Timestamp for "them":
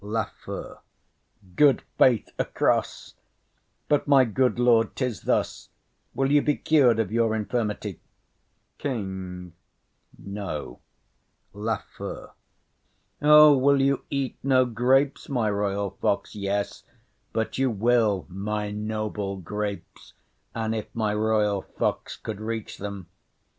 22.79-23.05